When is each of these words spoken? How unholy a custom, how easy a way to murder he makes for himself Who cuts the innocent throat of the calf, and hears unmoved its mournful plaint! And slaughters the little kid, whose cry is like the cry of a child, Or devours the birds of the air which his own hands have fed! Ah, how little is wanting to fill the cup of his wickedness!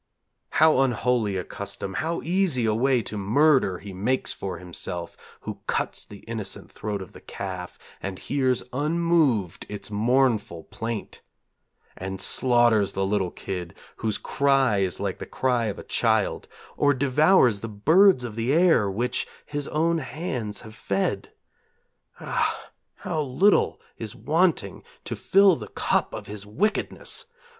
How 0.53 0.79
unholy 0.79 1.37
a 1.37 1.43
custom, 1.43 1.93
how 1.93 2.23
easy 2.23 2.65
a 2.65 2.73
way 2.73 3.03
to 3.03 3.19
murder 3.19 3.77
he 3.77 3.93
makes 3.93 4.33
for 4.33 4.57
himself 4.57 5.15
Who 5.41 5.59
cuts 5.67 6.03
the 6.03 6.21
innocent 6.21 6.71
throat 6.71 7.03
of 7.03 7.13
the 7.13 7.21
calf, 7.21 7.77
and 8.01 8.17
hears 8.17 8.63
unmoved 8.73 9.67
its 9.69 9.91
mournful 9.91 10.63
plaint! 10.63 11.21
And 11.95 12.19
slaughters 12.19 12.93
the 12.93 13.05
little 13.05 13.29
kid, 13.29 13.75
whose 13.97 14.17
cry 14.17 14.79
is 14.79 14.99
like 14.99 15.19
the 15.19 15.27
cry 15.27 15.65
of 15.65 15.77
a 15.77 15.83
child, 15.83 16.47
Or 16.77 16.95
devours 16.95 17.59
the 17.59 17.69
birds 17.69 18.23
of 18.23 18.35
the 18.35 18.51
air 18.51 18.89
which 18.89 19.27
his 19.45 19.67
own 19.67 19.99
hands 19.99 20.61
have 20.61 20.73
fed! 20.73 21.31
Ah, 22.19 22.71
how 22.95 23.21
little 23.21 23.79
is 23.99 24.15
wanting 24.15 24.81
to 25.05 25.15
fill 25.15 25.55
the 25.55 25.67
cup 25.67 26.11
of 26.11 26.25
his 26.25 26.43
wickedness! 26.43 27.27